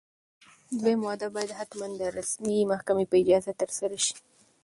دویم 0.79 1.01
واده 1.07 1.27
باید 1.35 1.57
حتماً 1.59 1.87
د 1.99 2.03
رسمي 2.19 2.59
محکمې 2.71 3.05
په 3.09 3.15
اجازه 3.23 3.51
ترسره 3.61 3.97
شي. 4.05 4.15